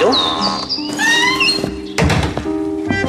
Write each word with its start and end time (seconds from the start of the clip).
Donc. 0.00 0.14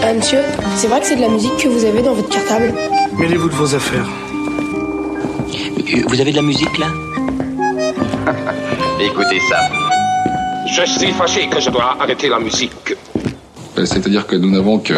Ah, 0.04 0.14
monsieur, 0.14 0.40
c'est 0.76 0.88
vrai 0.88 1.00
que 1.00 1.06
c'est 1.06 1.16
de 1.16 1.22
la 1.22 1.30
musique 1.30 1.56
que 1.58 1.68
vous 1.68 1.86
avez 1.86 2.02
dans 2.02 2.14
votre 2.14 2.30
cartable 2.30 2.74
Mêlez-vous 3.18 3.50
de 3.50 3.54
vos 3.54 3.76
affaires. 3.76 4.08
Euh, 5.94 6.02
Vous 6.08 6.20
avez 6.22 6.32
de 6.32 6.38
la 6.38 6.42
musique 6.42 6.78
là? 6.78 6.88
Écoutez 9.00 9.40
ça. 9.50 9.58
Je 10.68 10.84
suis 10.90 11.12
fâché 11.12 11.48
que 11.48 11.60
je 11.60 11.70
dois 11.70 11.98
arrêter 12.00 12.30
la 12.30 12.40
musique. 12.40 12.96
Euh, 13.78 13.86
C'est-à-dire 13.86 14.26
que 14.26 14.36
nous 14.36 14.50
n'avons 14.50 14.80
que... 14.80 14.94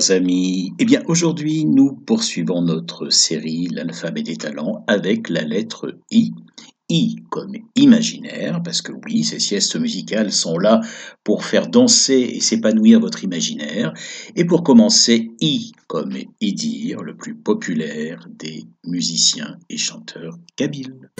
chers 0.00 0.16
amis. 0.16 0.72
Eh 0.78 0.84
bien 0.84 1.02
aujourd'hui 1.06 1.64
nous 1.64 1.92
poursuivons 1.92 2.62
notre 2.62 3.10
série 3.10 3.68
L'alphabet 3.70 4.22
des 4.22 4.36
talents 4.36 4.84
avec 4.86 5.28
la 5.28 5.42
lettre 5.42 5.98
I. 6.10 6.32
I 6.88 7.16
comme 7.30 7.52
imaginaire, 7.76 8.62
parce 8.62 8.82
que 8.82 8.92
oui, 9.04 9.24
ces 9.24 9.38
siestes 9.38 9.76
musicales 9.76 10.32
sont 10.32 10.58
là 10.58 10.80
pour 11.22 11.44
faire 11.44 11.68
danser 11.68 12.32
et 12.34 12.40
s'épanouir 12.40 12.98
votre 12.98 13.22
imaginaire. 13.24 13.92
Et 14.36 14.44
pour 14.44 14.64
commencer, 14.64 15.30
I 15.40 15.72
comme 15.86 16.16
Idir, 16.40 17.02
le 17.02 17.16
plus 17.16 17.34
populaire 17.34 18.26
des 18.28 18.64
musiciens 18.84 19.56
et 19.68 19.76
chanteurs 19.76 20.38
kabyles. 20.56 21.10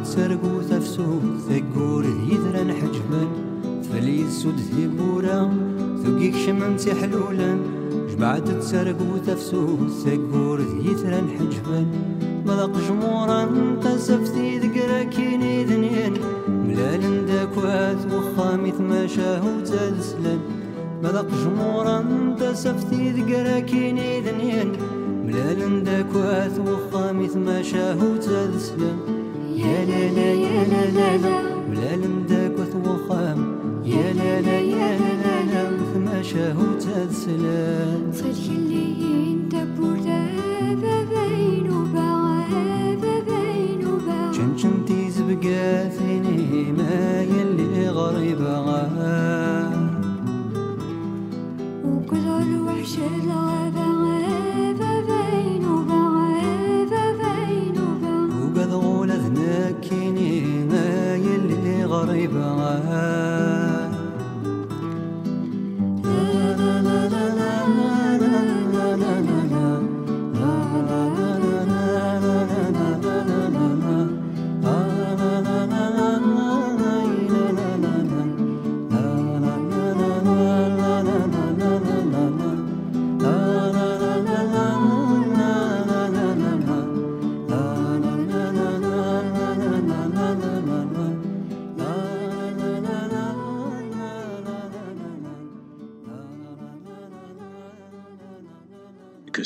عود 0.00 0.08
ترقو 0.08 0.60
تفسو 0.60 1.20
ثقور 1.48 2.04
يذرا 2.04 2.74
حجما 2.74 3.28
ثفليد 3.82 4.28
سود 4.28 4.56
ثيبورا 4.56 5.52
ثقيك 6.04 6.34
شمعن 6.36 6.76
تحلولا 6.76 7.58
جبعت 8.10 8.48
تسرقو 8.48 9.18
تفسو 9.26 9.88
ثقور 9.88 10.60
يذرا 10.60 11.22
حجما 11.38 11.86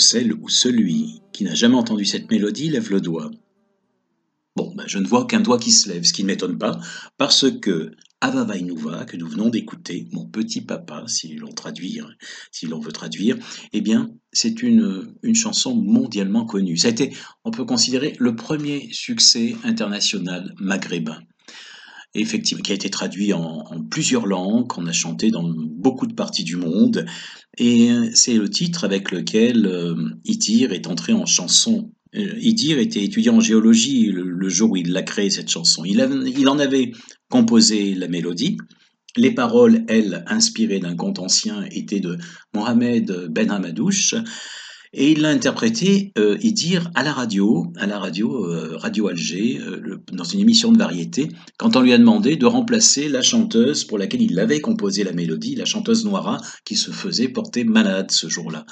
celle 0.04 0.32
ou 0.32 0.48
celui 0.48 1.22
qui 1.32 1.44
n'a 1.44 1.54
jamais 1.54 1.76
entendu 1.76 2.04
cette 2.04 2.30
mélodie 2.30 2.70
lève 2.70 2.90
le 2.90 3.00
doigt 3.00 3.30
Bon, 4.56 4.72
ben 4.76 4.84
je 4.86 4.98
ne 4.98 5.06
vois 5.06 5.26
qu'un 5.26 5.40
doigt 5.40 5.58
qui 5.58 5.72
se 5.72 5.88
lève, 5.88 6.04
ce 6.04 6.12
qui 6.12 6.22
ne 6.22 6.28
m'étonne 6.28 6.56
pas, 6.58 6.78
parce 7.16 7.50
que 7.50 7.90
Ava 8.20 8.44
Vainuva, 8.44 9.04
que 9.04 9.16
nous 9.16 9.26
venons 9.26 9.48
d'écouter, 9.48 10.06
mon 10.12 10.26
petit 10.26 10.60
papa, 10.60 11.04
si 11.08 11.34
l'on 11.34 11.52
traduire, 11.52 12.08
si 12.52 12.66
l'on 12.66 12.78
veut 12.78 12.92
traduire, 12.92 13.36
eh 13.72 13.80
bien, 13.80 14.10
c'est 14.32 14.62
une, 14.62 15.12
une 15.22 15.34
chanson 15.34 15.74
mondialement 15.74 16.46
connue. 16.46 16.76
Ça 16.76 16.88
a 16.88 16.90
été, 16.92 17.12
on 17.44 17.50
peut 17.50 17.64
considérer, 17.64 18.14
le 18.20 18.36
premier 18.36 18.88
succès 18.92 19.56
international 19.64 20.54
maghrébin. 20.58 21.18
Effectivement, 22.14 22.62
qui 22.62 22.72
a 22.72 22.76
été 22.76 22.90
traduit 22.90 23.32
en, 23.32 23.64
plusieurs 23.90 24.26
langues, 24.26 24.68
qu'on 24.68 24.86
a 24.86 24.92
chanté 24.92 25.30
dans 25.30 25.42
beaucoup 25.44 26.06
de 26.06 26.14
parties 26.14 26.44
du 26.44 26.56
monde, 26.56 27.06
et 27.58 27.90
c'est 28.14 28.34
le 28.34 28.48
titre 28.48 28.84
avec 28.84 29.10
lequel 29.10 29.66
euh, 29.66 29.94
Itir 30.24 30.72
est 30.72 30.86
entré 30.86 31.12
en 31.12 31.26
chanson 31.26 31.90
euh, 32.16 32.38
Idir 32.38 32.78
était 32.78 33.02
étudiant 33.02 33.36
en 33.36 33.40
géologie 33.40 34.06
le, 34.12 34.48
jour 34.48 34.72
où 34.72 34.76
il 34.76 34.96
a 34.96 35.02
créé 35.02 35.30
cette 35.30 35.50
chanson. 35.50 35.84
Il, 35.84 35.98
il, 36.38 36.48
en 36.48 36.58
avait 36.58 36.92
composé 37.28 37.94
la 37.94 38.08
mélodie. 38.08 38.56
Les 39.16 39.32
paroles, 39.32 39.84
elles, 39.88 40.24
inspirées 40.28 40.78
d'un 40.78 40.96
conte 40.96 41.18
ancien, 41.18 41.64
étaient 41.70 42.00
de 42.00 42.18
Mohamed 42.52 43.28
Ben 43.30 43.50
Hamadouche. 43.50 44.14
Et 44.96 45.10
il 45.10 45.22
l'a 45.22 45.30
interprété, 45.30 46.12
euh, 46.18 46.38
Idir, 46.40 46.88
à 46.94 47.02
la 47.02 47.12
radio, 47.12 47.72
à 47.76 47.86
la 47.86 47.98
radio, 47.98 48.46
euh, 48.46 48.76
Radio 48.76 49.08
Alger, 49.08 49.58
euh, 49.58 50.00
dans 50.12 50.22
une 50.22 50.38
émission 50.38 50.70
de 50.70 50.78
variété, 50.78 51.32
quand 51.58 51.74
on 51.74 51.80
lui 51.80 51.92
a 51.92 51.98
demandé 51.98 52.36
de 52.36 52.46
remplacer 52.46 53.08
la 53.08 53.20
chanteuse 53.20 53.82
pour 53.82 53.98
laquelle 53.98 54.22
il 54.22 54.38
avait 54.38 54.60
composé 54.60 55.02
la 55.02 55.12
mélodie, 55.12 55.56
la 55.56 55.64
chanteuse 55.64 56.04
Noira, 56.04 56.40
qui 56.64 56.76
se 56.76 56.92
faisait 56.92 57.26
porter 57.26 57.64
malade 57.64 58.12
ce 58.12 58.28
jour-là. 58.28 58.66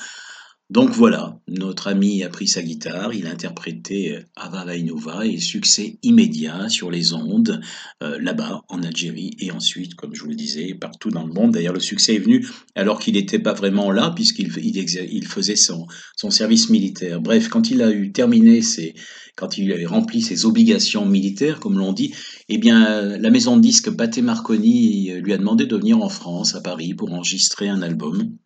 Donc 0.73 0.93
voilà, 0.93 1.39
notre 1.49 1.89
ami 1.89 2.25
a 2.25 2.31
pris 2.31 2.49
sa 2.49 2.63
guitare, 2.63 3.13
il 3.13 3.27
a 3.27 3.31
interprété 3.31 4.17
euh, 4.17 4.23
Ava 4.37 4.65
Vainova 4.65 5.27
et 5.27 5.39
succès 5.39 5.99
immédiat 6.03 6.71
sur 6.71 6.91
les 6.91 7.13
ondes, 7.13 7.61
euh, 8.03 8.19
là-bas 8.19 8.63
en 8.71 8.83
Algérie 8.83 9.37
et 9.39 9.51
ensuite, 9.51 9.95
comme 9.97 10.15
je 10.15 10.23
vous 10.23 10.31
le 10.31 10.35
disais, 10.35 10.73
partout 10.73 11.11
dans 11.11 11.27
le 11.27 11.33
monde. 11.35 11.53
D'ailleurs, 11.53 11.75
le 11.75 11.81
succès 11.81 12.15
est 12.15 12.21
venu 12.21 12.49
alors 12.75 13.01
qu'il 13.01 13.17
n'était 13.17 13.39
pas 13.39 13.53
vraiment 13.53 13.91
là 13.91 14.13
puisqu'il 14.17 14.51
il, 14.65 15.27
faisait 15.27 15.57
son, 15.57 15.89
son, 16.17 16.31
service 16.31 16.71
militaire. 16.71 17.21
Bref, 17.21 17.49
quand 17.49 17.71
il 17.71 17.83
a 17.83 17.93
eu 17.93 18.11
terminé 18.11 18.63
ses, 18.63 18.95
quand 19.37 19.59
il 19.59 19.71
avait 19.73 19.85
rempli 19.85 20.23
ses 20.23 20.47
obligations 20.47 21.05
militaires, 21.05 21.61
comme 21.61 21.77
l'on 21.77 21.93
dit, 21.93 22.15
eh 22.49 22.57
bien, 22.57 23.19
la 23.19 23.31
maison 23.31 23.59
de 23.59 23.61
disques 23.61 23.91
Pathé 23.91 24.23
Marconi 24.23 25.11
euh, 25.11 25.21
lui 25.21 25.35
a 25.35 25.37
demandé 25.37 25.67
de 25.67 25.77
venir 25.77 26.01
en 26.01 26.09
France, 26.09 26.55
à 26.55 26.63
Paris, 26.63 26.95
pour 26.95 27.13
enregistrer 27.13 27.69
un 27.69 27.83
album. 27.83 28.39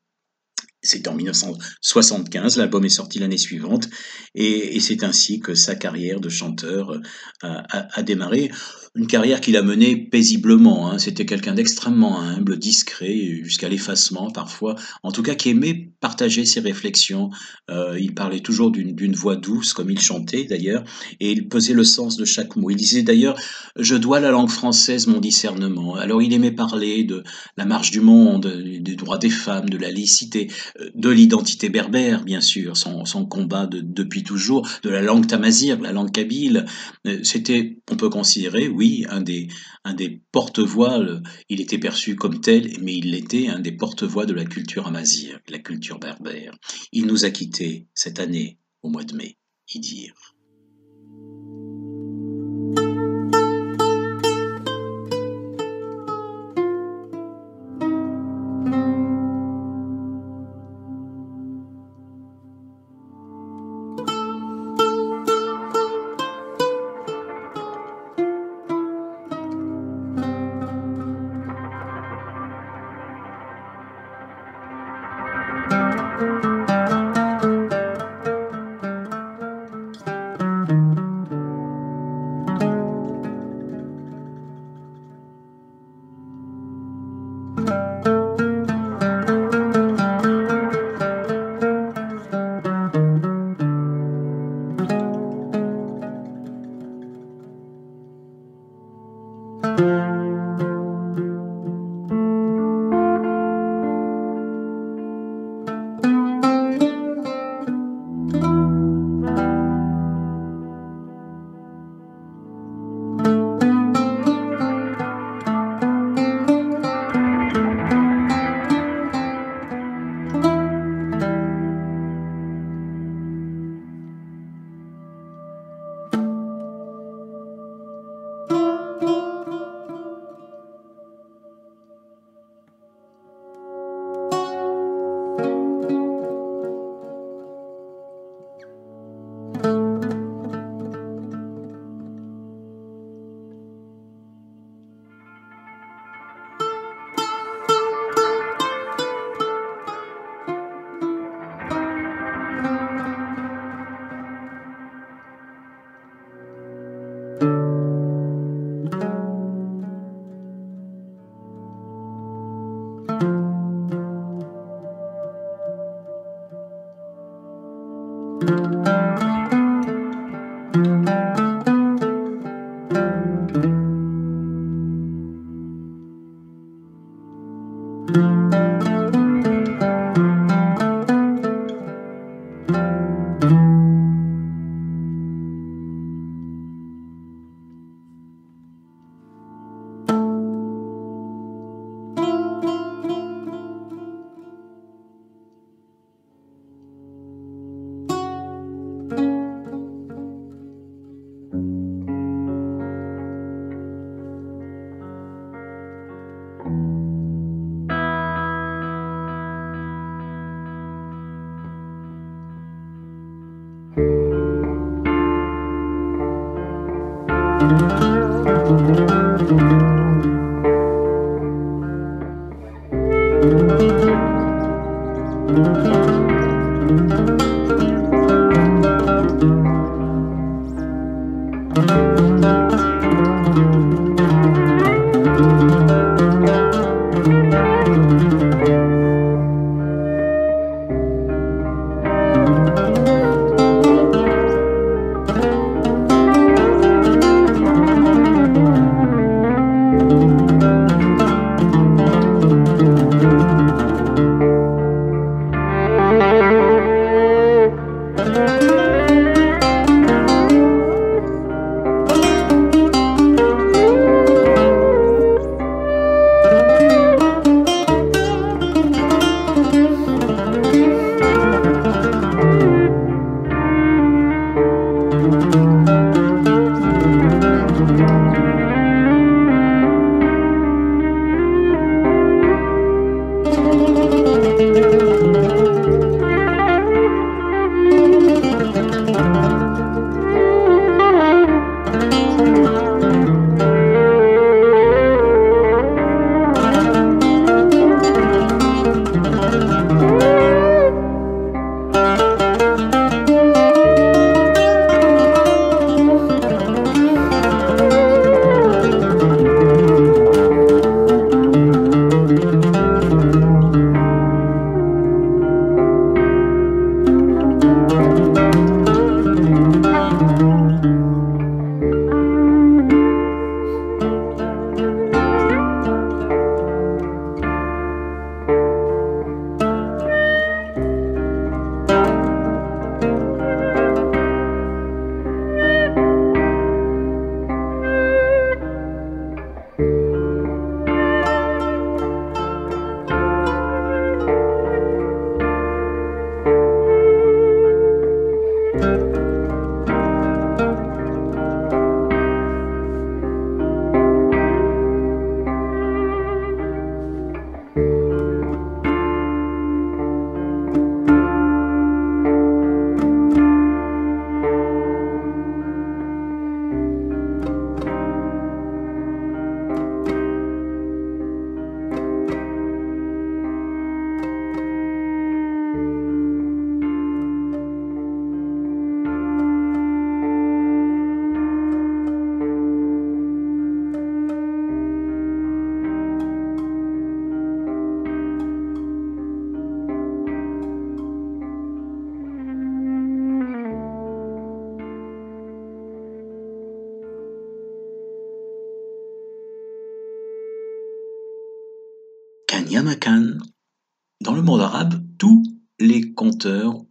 C'était 0.87 1.09
en 1.09 1.15
1975, 1.15 2.57
l'album 2.57 2.85
est 2.85 2.89
sorti 2.89 3.19
l'année 3.19 3.39
suivante, 3.39 3.89
et, 4.35 4.79
c'est 4.81 5.03
ainsi 5.03 5.41
que 5.41 5.55
sa 5.55 5.75
carrière 5.75 6.21
de 6.21 6.29
chanteur 6.29 6.91
euh, 6.93 6.99
a 7.43 8.03
démarré 8.03 8.51
une 8.97 9.07
carrière 9.07 9.41
qu'il 9.41 9.57
a 9.57 9.63
menée 9.63 9.97
paisiblement. 9.97 10.91
Hein. 10.91 10.99
C'était 10.99 11.27
quelqu'un 11.27 11.55
d'extrêmement 11.55 12.21
humble, 12.21 12.59
discret, 12.59 13.41
jusqu'à 13.43 13.69
l'effacement 13.69 14.31
parfois. 14.31 14.77
En 15.03 15.13
tout 15.13 15.23
cas, 15.23 15.35
qui 15.35 15.51
aimait 15.51 15.91
partager 16.01 16.45
ses 16.45 16.61
réflexions. 16.61 17.31
Euh, 17.71 17.99
il 18.01 18.15
parlait 18.15 18.41
toujours 18.41 18.71
d'une 18.71 19.15
voix 19.15 19.37
douce, 19.37 19.73
comme 19.73 19.91
il 19.91 20.01
chantait 20.01 20.45
d'ailleurs, 20.45 20.85
et 21.21 21.33
il 21.33 21.49
pesait 21.49 21.75
le 21.75 21.85
sens 21.85 22.17
de 22.17 22.25
chaque 22.25 22.57
mot. 22.57 22.71
Il 22.71 22.77
disait 22.77 23.03
d'ailleurs 23.03 23.39
Je 23.77 23.97
dois 23.97 24.19
à 24.19 24.21
la 24.21 24.31
langue 24.31 24.51
française 24.51 25.07
mon 25.07 25.21
discernement. 25.21 25.97
Alors 25.97 26.23
il 26.23 26.33
aimait 26.33 26.53
parler 26.53 27.05
de 27.05 27.23
la 27.57 27.65
marche 27.65 27.91
du 27.91 28.01
monde, 28.01 28.47
des 28.81 28.97
droits 28.97 29.19
des 29.19 29.31
femmes, 29.31 29.69
de 29.69 29.79
la 29.79 29.91
licité, 29.91 30.49
euh, 30.81 30.91
de 30.95 31.11
l'identité 31.11 31.69
berbère, 31.69 32.25
bien 32.25 32.41
sûr, 32.41 32.77
son, 32.77 33.27
combat 33.27 33.67
de, 33.67 33.81
depuis 33.81 34.23
toujours, 34.23 34.69
de 34.83 34.91
la 34.91 35.03
langue 35.03 35.27
tamazir, 35.27 35.81
la 35.81 35.93
langue 35.93 36.13
kabyle. 36.13 36.65
Euh, 37.07 37.19
c'était, 37.23 37.79
on 37.91 37.97
peut 37.97 38.11
considérer, 38.11 38.69
oui, 38.69 38.86
un 39.09 39.21
des, 39.21 40.23
porte-voix, 40.33 41.05
il 41.49 41.61
était 41.61 41.79
perçu 41.79 42.17
comme 42.17 42.41
tel, 42.41 42.71
mais 42.81 42.95
il 42.95 43.15
était 43.15 43.49
un 43.49 43.59
des 43.59 43.73
porte-voix 43.73 44.27
de 44.27 44.35
la 44.35 44.45
culture 44.45 44.87
amazigh, 44.87 45.37
la 45.49 45.59
culture 45.59 45.99
berbère. 45.99 46.57
Il 46.93 47.07
nous 47.07 47.25
a 47.25 47.31
quittés 47.31 47.87
cette 47.95 48.21
année, 48.21 48.59
au 48.83 48.89
mois 48.89 49.05
de 49.05 49.15
mai, 49.15 49.37
Idir. 49.75 50.36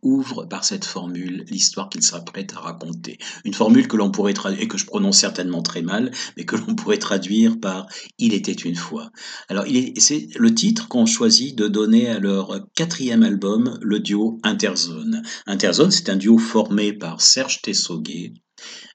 Ouvrent 0.02 0.46
par 0.46 0.64
cette 0.64 0.86
formule 0.86 1.46
l'histoire 1.50 1.90
qu'ils 1.90 2.02
s'apprêtent 2.02 2.54
à 2.54 2.60
raconter. 2.60 3.18
Une 3.44 3.54
formule 3.54 3.88
que 3.88 3.98
l'on 3.98 4.12
pourrait 4.12 4.34
traduire, 4.34 4.62
et 4.64 4.68
que 4.68 4.78
je 4.78 4.86
prononce 4.86 5.20
certainement 5.20 5.62
très 5.62 5.82
mal, 5.82 6.12
mais 6.38 6.46
que 6.46 6.56
l'on 6.56 6.75
pourrait 6.75 6.98
traduire 6.98 7.60
par 7.60 7.88
Il 8.18 8.34
était 8.34 8.52
une 8.52 8.75
fois. 8.75 9.12
Alors, 9.50 9.66
c'est 9.98 10.28
le 10.36 10.54
titre 10.54 10.88
qu'ont 10.88 11.06
choisi 11.06 11.54
de 11.54 11.68
donner 11.68 12.08
à 12.10 12.20
leur 12.20 12.68
quatrième 12.75 13.24
album, 13.24 13.78
le 13.82 14.00
duo 14.00 14.40
Interzone. 14.44 15.22
Interzone, 15.46 15.92
c'est 15.92 16.10
un 16.10 16.16
duo 16.16 16.38
formé 16.38 16.94
par 16.94 17.22
Serge 17.22 17.62
Tessoguet, 17.62 18.34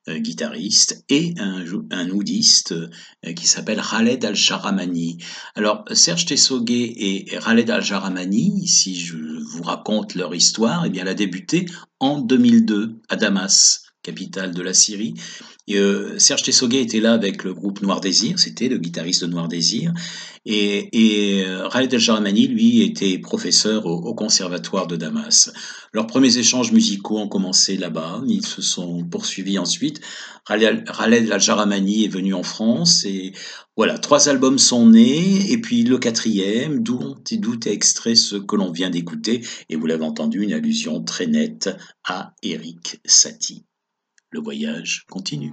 guitariste, 0.08 1.04
et 1.08 1.34
un, 1.38 1.64
un 1.90 2.10
oudiste 2.10 2.72
euh, 2.72 3.32
qui 3.34 3.46
s'appelle 3.46 3.80
Khaled 3.80 4.24
Al-Sharamani. 4.24 5.18
Alors, 5.54 5.84
Serge 5.92 6.26
Tessoguet 6.26 6.94
et 6.96 7.24
Khaled 7.42 7.70
Al-Sharamani, 7.70 8.66
si 8.66 8.98
je 8.98 9.16
vous 9.16 9.62
raconte 9.62 10.14
leur 10.14 10.34
histoire, 10.34 10.84
eh 10.86 10.90
bien, 10.90 11.02
elle 11.02 11.08
a 11.08 11.14
débuté 11.14 11.66
en 11.98 12.20
2002 12.20 13.00
à 13.08 13.16
Damas, 13.16 13.82
capitale 14.02 14.54
de 14.54 14.62
la 14.62 14.74
Syrie. 14.74 15.14
Euh, 15.76 16.18
Serge 16.18 16.42
Tessoguet 16.42 16.82
était 16.82 17.00
là 17.00 17.12
avec 17.12 17.44
le 17.44 17.54
groupe 17.54 17.82
Noir 17.82 18.00
Désir, 18.00 18.38
c'était 18.38 18.68
le 18.68 18.78
guitariste 18.78 19.24
de 19.24 19.30
Noir 19.30 19.48
Désir, 19.48 19.92
et, 20.46 20.88
et 20.92 21.44
euh, 21.44 21.68
Khaled 21.68 21.92
El-Jaramani, 21.92 22.48
lui, 22.48 22.82
était 22.82 23.18
professeur 23.18 23.86
au, 23.86 23.96
au, 23.96 24.14
conservatoire 24.14 24.86
de 24.86 24.96
Damas. 24.96 25.52
Leurs 25.92 26.06
premiers 26.06 26.38
échanges 26.38 26.72
musicaux 26.72 27.18
ont 27.18 27.28
commencé 27.28 27.76
là-bas, 27.76 28.22
ils 28.26 28.46
se 28.46 28.62
sont 28.62 29.04
poursuivis 29.04 29.58
ensuite. 29.58 30.00
Khaled 30.46 31.30
El-Jaramani 31.30 32.04
est 32.04 32.08
venu 32.08 32.34
en 32.34 32.42
France 32.42 33.04
et 33.04 33.32
voilà, 33.76 33.98
trois 33.98 34.28
albums 34.28 34.58
sont 34.58 34.88
nés, 34.88 35.50
et 35.50 35.58
puis 35.58 35.84
le 35.84 35.98
quatrième, 35.98 36.82
d'où 36.82 37.00
est 37.30 37.66
extrait 37.66 38.14
ce 38.14 38.36
que 38.36 38.56
l'on 38.56 38.70
vient 38.70 38.90
d'écouter, 38.90 39.42
et 39.68 39.76
vous 39.76 39.86
l'avez 39.86 40.04
entendu, 40.04 40.42
une 40.42 40.52
allusion 40.52 41.02
très 41.02 41.26
nette 41.26 41.70
à 42.04 42.34
Eric 42.42 43.00
Satie. 43.04 43.64
Le 44.32 44.40
voyage 44.40 45.04
continue. 45.10 45.52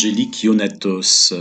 Angélique 0.00 0.44
Ionatos, 0.44 1.34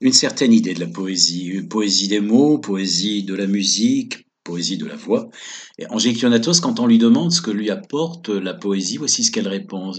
une 0.00 0.12
certaine 0.12 0.52
idée 0.52 0.72
de 0.72 0.78
la 0.78 0.86
poésie, 0.86 1.62
poésie 1.68 2.06
des 2.06 2.20
mots, 2.20 2.58
poésie 2.58 3.24
de 3.24 3.34
la 3.34 3.48
musique, 3.48 4.28
poésie 4.44 4.76
de 4.76 4.86
la 4.86 4.94
voix. 4.94 5.30
Et 5.78 5.86
Angélique 5.88 6.20
Ionatos, 6.20 6.60
quand 6.60 6.78
on 6.78 6.86
lui 6.86 6.98
demande 6.98 7.32
ce 7.32 7.42
que 7.42 7.50
lui 7.50 7.70
apporte 7.70 8.28
la 8.28 8.54
poésie, 8.54 8.98
voici 8.98 9.24
ce 9.24 9.32
qu'elle 9.32 9.48
répond. 9.48 9.90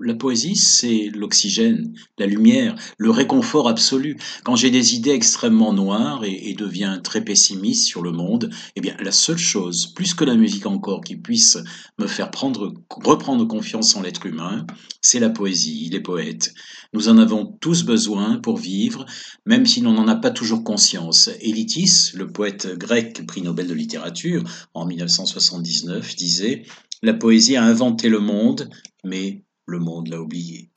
La 0.00 0.14
poésie, 0.14 0.54
c'est 0.54 1.10
l'oxygène, 1.16 1.92
la 2.24 2.30
lumière, 2.30 2.74
le 2.96 3.10
réconfort 3.10 3.68
absolu. 3.68 4.16
Quand 4.44 4.56
j'ai 4.56 4.70
des 4.70 4.94
idées 4.94 5.10
extrêmement 5.10 5.74
noires 5.74 6.24
et, 6.24 6.54
deviens 6.54 6.98
très 6.98 7.22
pessimiste 7.22 7.84
sur 7.84 8.02
le 8.02 8.12
monde, 8.12 8.48
eh 8.76 8.80
bien, 8.80 8.96
la 9.00 9.12
seule 9.12 9.38
chose, 9.38 9.88
plus 9.88 10.14
que 10.14 10.24
la 10.24 10.34
musique 10.34 10.64
encore, 10.64 11.02
qui 11.02 11.16
puisse 11.16 11.58
me 11.98 12.06
faire 12.06 12.30
prendre, 12.30 12.72
reprendre 12.88 13.46
confiance 13.46 13.94
en 13.94 14.02
l'être 14.02 14.24
humain, 14.24 14.66
c'est 15.02 15.20
la 15.20 15.28
poésie, 15.28 15.90
les 15.90 16.00
poètes. 16.00 16.54
Nous 16.94 17.10
en 17.10 17.18
avons 17.18 17.44
tous 17.60 17.84
besoin 17.84 18.38
pour 18.38 18.56
vivre, 18.56 19.04
même 19.44 19.66
si 19.66 19.82
l'on 19.82 19.92
n'en 19.92 20.08
a 20.08 20.16
pas 20.16 20.30
toujours 20.30 20.64
conscience. 20.64 21.28
Élitis, 21.40 22.12
le 22.14 22.28
poète 22.28 22.78
grec 22.78 23.26
prix 23.26 23.42
Nobel 23.42 23.66
de 23.66 23.74
littérature 23.74 24.44
en 24.72 24.86
1979, 24.86 26.16
disait 26.16 26.62
La 27.02 27.12
poésie 27.12 27.56
a 27.56 27.64
inventé 27.64 28.08
le 28.08 28.20
monde, 28.20 28.70
mais 29.04 29.42
le 29.66 29.78
monde 29.78 30.08
l'a 30.08 30.22
oublié. 30.22 30.70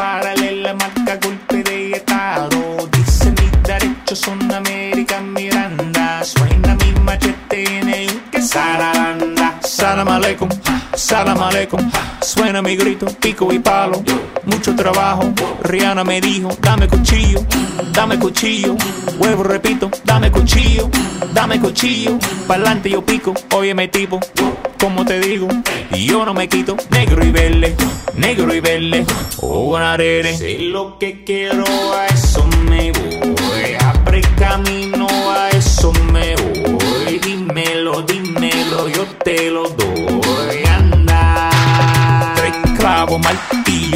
Dos 0.00 0.06
paralelas 0.08 0.76
marca 0.76 1.18
golpe 1.22 1.62
de 1.62 1.92
estado. 1.92 2.88
Dicen 2.90 3.34
mis 3.34 3.62
derechos 3.64 4.18
son 4.18 4.50
América 4.50 5.20
Miranda. 5.20 6.24
Suena 6.24 6.74
mi 6.74 7.00
machete 7.02 7.78
en 7.78 7.88
el 7.90 8.20
que 8.30 8.40
sararanda 8.40 9.58
Salam 9.60 10.08
aleikum, 10.08 10.48
salam 10.94 11.42
aleikum, 11.42 11.80
suena 12.22 12.62
mi 12.62 12.76
grito, 12.76 13.06
pico 13.20 13.52
y 13.52 13.58
palo, 13.58 14.02
mucho 14.44 14.74
trabajo. 14.74 15.32
Rihanna 15.62 16.02
me 16.02 16.20
dijo, 16.20 16.48
dame 16.60 16.88
cuchillo, 16.88 17.40
dame 17.92 18.18
cuchillo, 18.18 18.76
huevo 19.18 19.42
repito, 19.42 19.90
dame 20.04 20.30
cuchillo, 20.30 20.90
dame 21.34 21.60
cuchillo, 21.60 22.18
pa'lante 22.46 22.90
yo 22.90 23.04
pico, 23.04 23.34
óyeme 23.54 23.88
tipo, 23.88 24.18
como 24.80 25.04
te 25.04 25.20
digo, 25.20 25.46
yo 25.92 26.24
no 26.24 26.32
me 26.32 26.48
quito, 26.48 26.74
negro 26.90 27.24
y 27.24 27.30
verde, 27.30 27.76
negro 28.14 28.54
y 28.54 28.60
verde, 28.60 29.04
oh 29.42 29.76
arere. 29.76 30.36
Sé 30.36 30.58
lo 30.60 30.98
que 30.98 31.22
quiero, 31.22 31.64
a 31.94 32.06
eso 32.06 32.46
me 32.64 32.90
voy, 32.90 33.74
abre 33.78 34.22
camino, 34.38 35.06
a 35.30 35.50
eso 35.50 35.92
me 36.12 36.34
voy, 36.36 37.18
dímelo, 37.18 38.02
dímelo, 38.02 38.19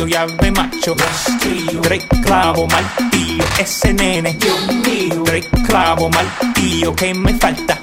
yo 0.04 0.26
llave 0.26 0.50
macho. 0.52 0.94
Drake 1.82 2.08
clavo 2.22 2.66
martillo, 2.66 3.44
ese 3.58 3.92
nene. 3.94 4.36
Drake 5.24 5.48
clavo 5.66 6.08
martillo, 6.10 6.94
que 6.94 7.14
me 7.14 7.34
falta? 7.34 7.78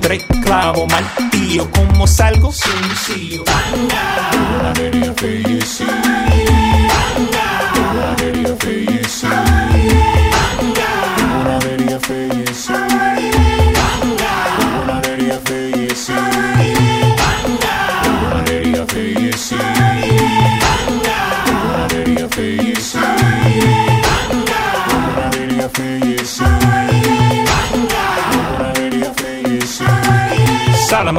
Drake 0.00 0.26
clavo 0.42 0.86
martillo, 0.86 1.70
¿cómo 1.70 2.06
salgo? 2.06 2.52
Sencillo. 2.52 3.44
Banda. 3.44 4.78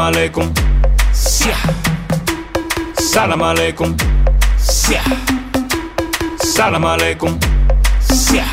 Alaikum, 0.09 0.53
sia. 1.13 1.55
Salam 2.97 3.41
alaikum, 3.41 3.95
sia. 4.57 5.01
Salam 6.43 6.85
alaikum, 6.85 7.37
sia. 8.01 8.45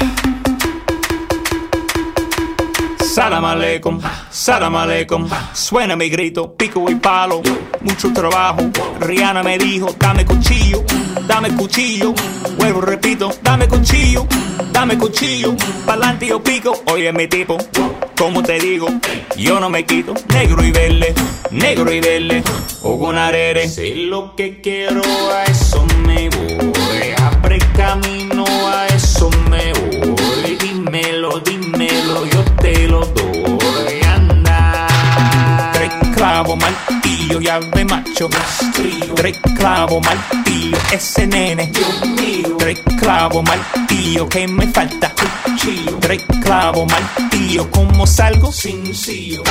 Salam. 3.00 3.44
Suena 5.54 5.96
mi 5.96 6.08
grito, 6.10 6.54
pico 6.56 6.90
y 6.90 6.94
palo, 6.96 7.42
mucho 7.80 8.12
trabajo. 8.12 8.70
Rihanna 9.00 9.42
me 9.42 9.56
dijo, 9.58 9.94
dame 9.98 10.24
cuchillo, 10.24 10.84
dame 11.26 11.48
cuchillo. 11.56 12.14
Huevo 12.58 12.80
repito, 12.82 13.32
dame 13.42 13.66
cuchillo, 13.66 14.26
dame 14.72 14.98
cuchillo. 14.98 15.56
Pa'lante 15.86 16.26
yo 16.26 16.42
pico, 16.42 16.82
oye 16.92 17.12
mi 17.12 17.26
tipo. 17.26 17.56
Como 18.16 18.42
te 18.42 18.58
digo, 18.58 18.88
yo 19.36 19.60
no 19.60 19.68
me 19.68 19.84
quito, 19.84 20.14
negro 20.32 20.64
y 20.64 20.70
verde, 20.70 21.14
negro 21.50 21.92
y 21.92 22.00
verde, 22.00 22.42
o 22.82 22.98
con 22.98 23.18
arere. 23.18 23.68
Sé 23.68 23.94
lo 23.94 24.34
que 24.34 24.60
quiero, 24.62 25.02
a 25.30 25.44
eso 25.44 25.84
me 26.06 26.30
voy. 26.30 27.14
Abre 27.18 27.58
camino, 27.76 28.15
clavo, 36.36 36.56
martillo 36.56 37.40
y 37.40 37.48
ave 37.48 37.84
macho. 37.86 38.28
Tres 39.14 39.38
clavo, 39.56 40.00
martillo, 40.02 40.76
ese 40.92 41.26
nene. 41.26 41.72
Tres 42.58 42.78
clavo, 43.00 43.42
martillo, 43.42 44.28
que 44.28 44.46
me 44.46 44.66
falta? 44.66 45.14
Tres 46.00 46.22
clavo, 46.42 46.84
martillo, 46.84 47.70
¿cómo 47.70 48.06
salgo? 48.06 48.52
Sin 48.52 48.94
sillo. 48.94 49.42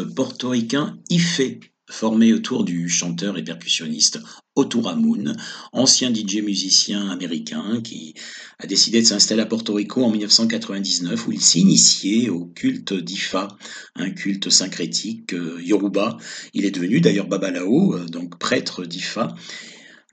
Portoricain 0.00 0.98
IFE, 1.10 1.60
formé 1.88 2.32
autour 2.32 2.64
du 2.64 2.88
chanteur 2.88 3.38
et 3.38 3.44
percussionniste 3.44 4.18
Otura 4.56 4.96
Moon, 4.96 5.36
ancien 5.72 6.12
DJ 6.12 6.36
musicien 6.42 7.10
américain 7.10 7.80
qui 7.82 8.14
a 8.58 8.66
décidé 8.66 9.02
de 9.02 9.06
s'installer 9.06 9.42
à 9.42 9.46
Porto 9.46 9.74
Rico 9.74 10.02
en 10.02 10.10
1999 10.10 11.28
où 11.28 11.32
il 11.32 11.40
s'est 11.40 11.60
initié 11.60 12.30
au 12.30 12.46
culte 12.46 12.94
d'Ifa, 12.94 13.48
un 13.94 14.10
culte 14.10 14.50
syncrétique 14.50 15.34
euh, 15.34 15.60
yoruba. 15.62 16.16
Il 16.54 16.64
est 16.64 16.70
devenu 16.70 17.00
d'ailleurs 17.00 17.28
Babalao, 17.28 17.94
euh, 17.94 18.06
donc 18.06 18.38
prêtre 18.38 18.84
d'Ifa. 18.84 19.34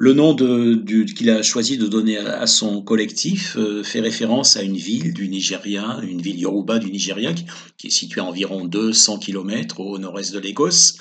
Le 0.04 0.12
nom 0.12 0.36
qu'il 0.36 1.30
a 1.30 1.42
choisi 1.44 1.78
de 1.78 1.88
donner 1.88 2.18
à, 2.18 2.46
son 2.46 2.82
collectif 2.82 3.56
euh, 3.56 3.84
fait 3.84 4.02
référence 4.02 4.58
à 4.58 4.62
une 4.62 4.76
ville 4.76 5.14
du 5.14 5.30
Nigeria, 5.30 6.02
une 6.04 6.22
ville 6.22 6.38
yoruba 6.38 6.78
du 6.78 6.92
Nigeria, 6.92 7.32
qui, 7.32 7.88
est 7.88 7.90
située 7.90 8.20
à 8.20 8.26
environ 8.26 8.66
200 8.66 9.20
km 9.20 9.80
au 9.80 9.98
nord-est 9.98 10.34
de 10.34 10.40
Lagos. 10.40 10.98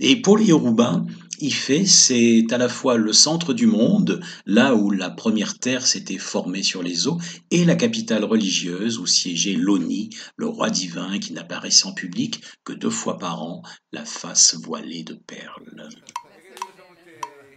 Et 0.00 0.16
pour 0.16 0.38
les 0.38 0.46
Yoruba, 0.46 1.04
Ifé, 1.38 1.84
c'est 1.84 2.46
à 2.50 2.56
la 2.56 2.70
fois 2.70 2.96
le 2.96 3.12
centre 3.12 3.52
du 3.52 3.66
monde, 3.66 4.22
là 4.46 4.74
où 4.74 4.90
la 4.90 5.10
première 5.10 5.58
terre 5.58 5.86
s'était 5.86 6.16
formée 6.16 6.62
sur 6.62 6.82
les 6.82 7.08
eaux, 7.08 7.18
et 7.50 7.66
la 7.66 7.74
capitale 7.74 8.24
religieuse 8.24 8.98
où 8.98 9.06
siégeait 9.06 9.52
l'Oni, 9.52 10.08
le 10.38 10.46
roi 10.46 10.70
divin 10.70 11.18
qui 11.18 11.34
n'apparaissait 11.34 11.88
en 11.88 11.92
public 11.92 12.40
que 12.64 12.72
deux 12.72 12.88
fois 12.88 13.18
par 13.18 13.42
an, 13.42 13.60
la 13.92 14.06
face 14.06 14.54
voilée 14.54 15.02
de 15.02 15.12
perles. 15.12 15.90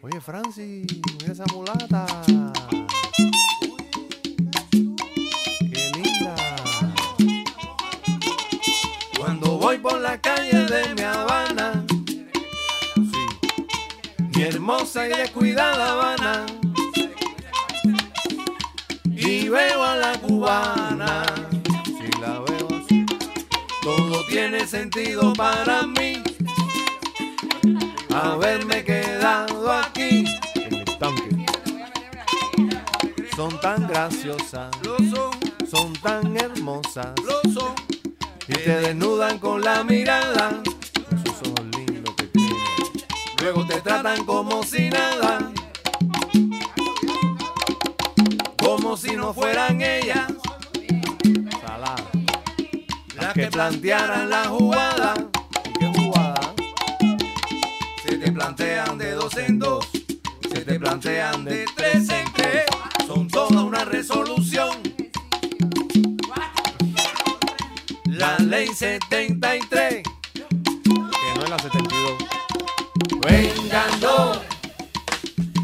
Oye, 0.02 0.22
Francis, 0.22 0.86
mira 1.20 1.34
esa 1.34 1.44
mulata. 1.54 2.06
Qué 5.60 5.92
linda. 5.94 6.36
Cuando 9.18 9.58
voy 9.58 9.78
por 9.80 10.00
la 10.00 10.18
calle 10.22 10.66
de 10.68 10.96
mi 10.96 11.02
Habana, 11.02 11.86
sí, 12.96 13.26
mi 14.34 14.42
hermosa 14.44 15.06
y 15.06 15.10
descuidada 15.10 15.92
Habana, 15.92 16.46
y 19.04 19.50
veo 19.50 19.84
a 19.84 19.98
la 19.98 20.18
cubana, 20.22 21.26
si 21.86 22.22
la 22.22 22.40
veo 22.40 22.68
así, 22.82 23.06
todo 23.82 24.26
tiene 24.28 24.66
sentido 24.66 25.34
para 25.34 25.86
mí 25.86 26.19
haberme 28.10 28.84
quedado 28.84 29.72
aquí. 29.72 30.26
En 30.56 30.76
el 30.76 30.98
tanque. 30.98 31.46
Son 33.36 33.60
tan 33.62 33.88
graciosas, 33.88 34.70
son, 35.70 35.94
tan 35.94 36.36
hermosas, 36.36 37.14
lo 37.24 37.40
y 38.50 38.54
te 38.54 38.80
desnudan 38.82 39.38
con 39.40 39.62
la 39.62 39.84
mirada. 39.84 40.62
Luego 43.42 43.66
te 43.66 43.80
tratan 43.80 44.26
como 44.26 44.64
si 44.64 44.90
nada, 44.90 45.52
como 48.58 48.98
si 48.98 49.16
no 49.16 49.34
fueran 49.34 49.82
ellas. 49.82 50.34
Saladas. 51.62 52.02
Las 53.16 53.34
que 53.34 53.48
plantearan 53.48 54.30
la 54.30 54.46
jugada 54.46 55.14
te 58.30 58.34
plantean 58.34 58.98
de 59.00 59.12
dos 59.14 59.36
en 59.38 59.58
dos, 59.58 59.90
se 60.54 60.64
te 60.64 60.80
plantean 60.80 61.46
de 61.46 61.66
tres 61.76 62.08
en 62.10 62.32
tres, 62.34 62.66
son 63.08 63.28
toda 63.28 63.64
una 63.64 63.86
resolución. 63.86 64.70
La 68.06 68.38
ley 68.38 68.68
73, 68.68 70.04
que 70.04 70.44
no 71.36 71.44
es 71.44 71.50
la 71.50 71.58
72. 71.58 72.14
Vengan 73.22 74.00
dos, 74.00 74.40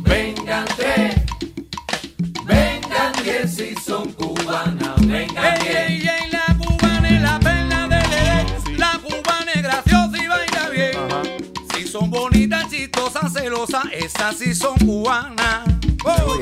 vengan 0.02 0.66
tres, 0.76 1.16
vengan 2.46 3.14
diez 3.24 3.56
si 3.56 3.76
son 3.76 4.12
cubanas, 4.14 5.06
vengan 5.06 5.60
diez. 5.60 6.05
celosa, 13.16 13.30
celosa, 13.30 13.84
esas 13.94 14.38
sí 14.38 14.54
son 14.54 14.78
cubanas. 14.80 15.64
Oh. 16.04 16.38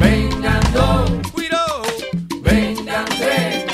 Vengan 0.00 0.60
dos, 0.72 1.10
cuidado, 1.32 1.82
vengan 2.42 3.04
tres. 3.04 3.73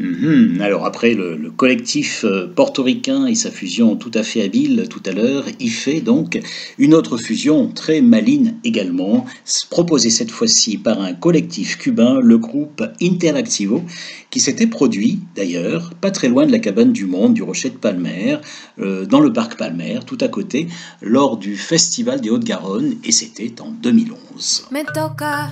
Mhm. 0.00 0.62
alors 0.62 0.86
après, 0.86 1.12
le, 1.12 1.50
collectif 1.50 2.24
euh, 2.24 2.46
portoricain 2.46 3.26
et 3.26 3.34
sa 3.34 3.50
fusion 3.50 3.96
tout 3.96 4.10
à 4.14 4.22
fait 4.22 4.42
habile 4.42 4.86
tout 4.88 5.02
à 5.04 5.12
l'heure, 5.12 5.44
y 5.58 5.68
fait 5.68 6.00
donc 6.00 6.40
une 6.78 6.94
autre 6.94 7.18
fusion 7.18 7.68
très 7.68 8.00
maligne 8.00 8.54
également, 8.64 9.26
proposée 9.70 10.08
cette 10.08 10.30
fois-ci 10.30 10.78
par 10.78 11.02
un 11.02 11.12
collectif 11.12 11.76
cubain, 11.76 12.18
le 12.20 12.38
groupe 12.38 12.82
Interactivo, 13.02 13.82
qui 14.30 14.40
s'était 14.40 14.66
produit 14.66 15.20
d'ailleurs 15.34 15.92
pas 16.00 16.10
très 16.10 16.28
loin 16.28 16.46
de 16.46 16.52
la 16.52 16.58
cabane 16.58 16.92
du 16.92 17.06
monde 17.06 17.34
du 17.34 17.42
Rocher 17.42 17.70
de 17.70 17.76
Palmer, 17.76 18.38
euh, 18.78 19.04
dans 19.04 19.20
le 19.20 19.32
parc 19.32 19.56
Palmer, 19.56 20.00
tout 20.06 20.18
à 20.20 20.28
côté, 20.28 20.68
lors 21.02 21.36
du 21.36 21.56
Festival 21.56 22.20
des 22.20 22.30
Hautes-Garonne, 22.30 22.96
et 23.04 23.12
c'était 23.12 23.60
en 23.60 23.70
2011. 23.70 24.68
Me 24.70 24.84
tocas 24.94 25.50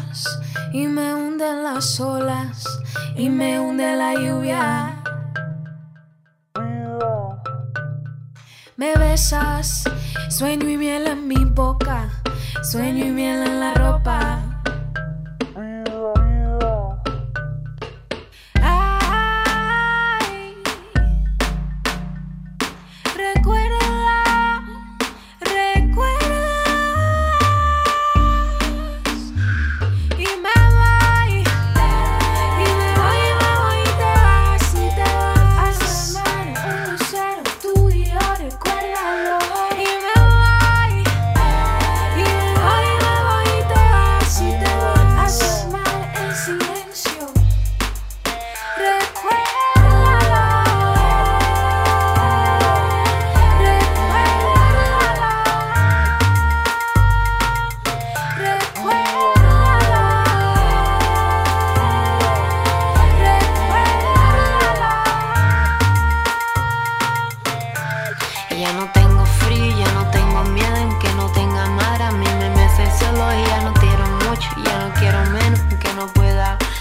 y 0.72 0.86
me 0.86 1.08
sueño 12.62 13.06
y 13.06 13.10
miel 13.10 13.42
en 13.48 13.60
la 13.60 13.72
ropa. 13.74 14.47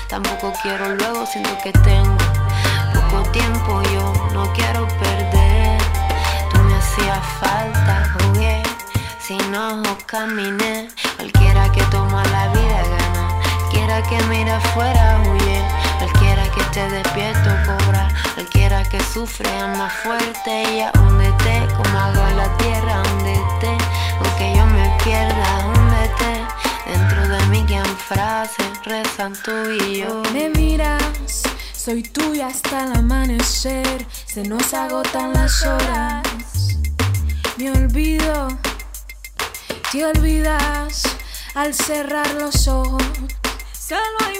Tampoco 0.10 0.53
quiero 0.62 0.95
luego, 0.95 1.26
siento 1.26 1.49
que 1.64 1.72
tengo 1.72 2.18
poco 2.93 3.30
tiempo, 3.32 3.82
yo 3.93 4.14
no 4.34 4.51
quiero 4.53 4.88
perder. 4.88 5.78
Tú 6.51 6.60
me 6.60 6.76
hacías 6.76 7.26
falta, 7.39 8.08
jugué, 8.14 8.64
sin 9.20 9.53
ojos 9.53 9.97
caminé. 10.05 10.88
Cualquiera 11.18 11.70
que 11.72 11.82
toma 11.91 12.24
la 12.26 12.47
vida 12.49 12.84
gana, 12.84 13.28
cualquiera 13.60 14.01
que 14.03 14.24
mira 14.26 14.58
afuera 14.58 15.22
huye. 15.26 15.62
Cualquiera 15.97 16.43
que 16.51 16.62
esté 16.62 16.89
despierto 16.89 17.49
cobra, 17.66 18.08
cualquiera 18.36 18.84
que 18.84 18.99
sufre 19.01 19.49
ama 19.60 19.89
fuerte 19.89 20.64
y 20.76 20.82
a 20.82 20.91
donde 20.91 21.28
esté, 21.28 21.68
como 21.76 21.97
hago 21.97 22.24
la 22.36 22.55
tierra, 22.58 23.01
esté, 23.26 23.78
aunque 24.22 24.55
yo 24.55 24.66
me 24.68 24.88
pierda, 25.03 25.47
esté, 26.03 26.66
dentro 26.88 27.27
de 27.27 27.45
mí 27.47 27.65
que 27.65 27.81
frases 28.07 28.65
rezan 28.85 29.33
tú 29.43 29.51
y 29.71 29.97
yo. 29.97 30.21
Me 30.33 30.49
miras, 30.49 31.43
soy 31.73 32.03
tuya 32.03 32.47
hasta 32.47 32.85
el 32.85 32.97
amanecer, 32.97 34.05
se 34.25 34.43
nos 34.43 34.73
agotan 34.73 35.33
las 35.33 35.63
horas. 35.63 36.23
Me 37.57 37.71
olvido, 37.71 38.47
te 39.91 40.05
olvidas 40.05 41.03
al 41.55 41.73
cerrar 41.73 42.31
los 42.35 42.67
ojos. 42.67 43.03
Solo 43.73 44.17
hay 44.25 44.38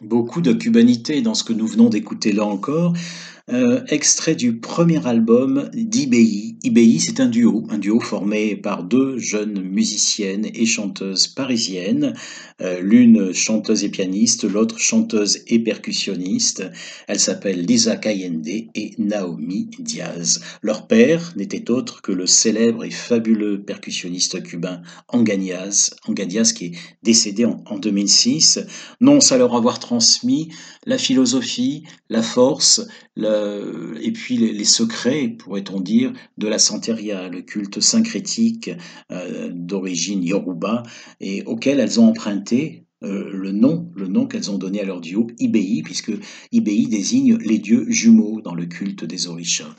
Beaucoup 0.00 0.40
de 0.42 0.52
cubanité 0.52 1.22
dans 1.22 1.34
ce 1.34 1.42
que 1.42 1.52
nous 1.52 1.66
venons 1.66 1.88
d'écouter 1.88 2.32
là 2.32 2.44
encore. 2.44 2.92
Euh, 3.50 3.80
extrait 3.88 4.34
du 4.34 4.58
premier 4.58 5.06
album 5.06 5.70
d'IBI. 5.72 6.58
IBI, 6.64 7.00
c'est 7.00 7.18
un 7.18 7.28
duo, 7.28 7.64
un 7.70 7.78
duo 7.78 7.98
formé 7.98 8.56
par 8.56 8.84
deux 8.84 9.16
jeunes 9.16 9.62
musiciennes 9.62 10.46
et 10.52 10.66
chanteuses 10.66 11.28
parisiennes, 11.28 12.12
euh, 12.60 12.80
l'une 12.82 13.32
chanteuse 13.32 13.84
et 13.84 13.88
pianiste, 13.88 14.44
l'autre 14.44 14.78
chanteuse 14.78 15.38
et 15.46 15.60
percussionniste. 15.60 16.70
Elle 17.06 17.20
s'appelle 17.20 17.64
Lisa 17.64 17.96
Cayende 17.96 18.46
et 18.46 18.90
Naomi 18.98 19.70
Diaz. 19.78 20.40
Leur 20.60 20.86
père 20.86 21.32
n'était 21.36 21.70
autre 21.70 22.02
que 22.02 22.12
le 22.12 22.26
célèbre 22.26 22.84
et 22.84 22.90
fabuleux 22.90 23.62
percussionniste 23.62 24.42
cubain 24.42 24.82
Anganias, 25.08 25.94
Anganias 26.06 26.52
qui 26.54 26.66
est 26.66 26.72
décédé 27.02 27.46
en, 27.46 27.62
en 27.64 27.78
2006. 27.78 28.60
Non, 29.00 29.20
ça 29.20 29.38
leur 29.38 29.56
avoir 29.56 29.78
transmis 29.78 30.50
la 30.84 30.98
philosophie, 30.98 31.84
la 32.10 32.22
force, 32.22 32.86
le, 33.14 33.37
et 34.00 34.12
puis 34.12 34.36
les, 34.36 34.52
les 34.52 34.64
secrets, 34.64 35.28
pourrait-on 35.28 35.80
dire, 35.80 36.12
de 36.36 36.48
la 36.48 36.58
santeria, 36.58 37.28
le 37.28 37.42
culte 37.42 37.80
syncrétique 37.80 38.70
euh, 39.10 39.50
d'origine 39.52 40.22
yoruba, 40.22 40.82
et 41.20 41.42
auquel 41.44 41.80
elles 41.80 42.00
ont 42.00 42.08
emprunté 42.08 42.84
euh, 43.04 43.30
le 43.32 43.52
nom, 43.52 43.90
le 43.94 44.08
nom 44.08 44.26
qu'elles 44.26 44.50
ont 44.50 44.58
donné 44.58 44.80
à 44.80 44.84
leur 44.84 45.00
duo, 45.00 45.28
Ibei, 45.38 45.82
puisque 45.84 46.12
Ibei 46.52 46.86
désigne 46.86 47.36
les 47.38 47.58
dieux 47.58 47.86
jumeaux 47.88 48.40
dans 48.40 48.54
le 48.54 48.66
culte 48.66 49.04
des 49.04 49.28
orishas. 49.28 49.74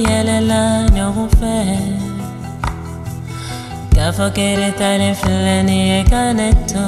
Metuloni 0.00 0.04
yele 0.04 0.40
la 0.40 0.88
nyogo 0.88 1.28
fe 1.28 1.78
Kafa 3.94 4.30
kere 4.30 4.72
tale 4.72 5.14
filani 5.14 6.00
e 6.00 6.04
kaneto. 6.04 6.86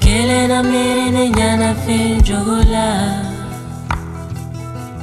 Kele 0.00 0.48
na 0.48 0.62
miri 0.62 1.10
ne 1.10 1.30
nyana 1.30 1.74
fe 1.74 2.20
jogola 2.22 3.22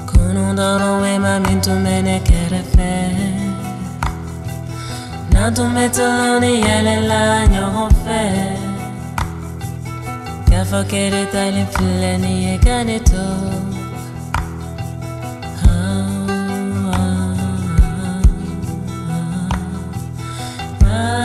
Kuno 0.06 0.54
doro 0.54 1.06
e 1.06 1.18
maminto 1.18 1.74
mene 1.74 2.22
kere 2.22 2.64
fe. 2.76 3.16
Nanto 5.32 5.68
metuloni 5.70 6.62
yele 6.62 7.08
la 7.08 7.48
nyogo 7.48 7.90
fe 8.06 8.58
Kafa 10.50 10.84
kere 10.84 11.26
tale 11.32 11.66
filani 11.66 12.54
e 12.54 12.58
kaneto 12.58 13.79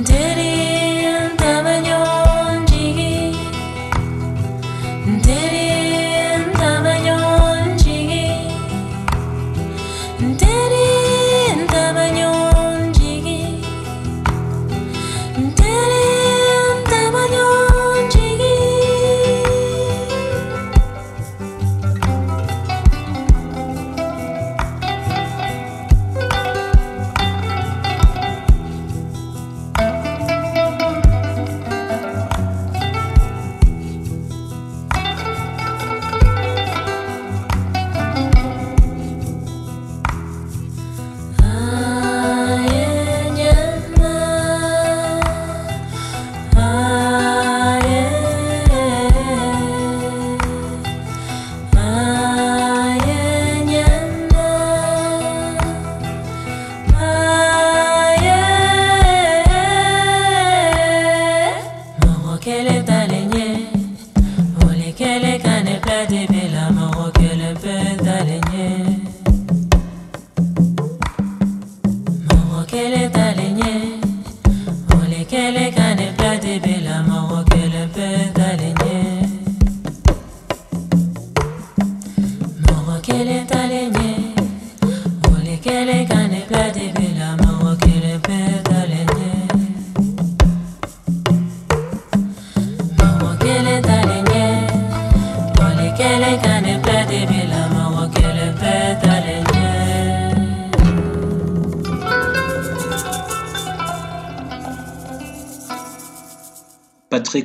Did 0.00 0.38
he 0.38 0.61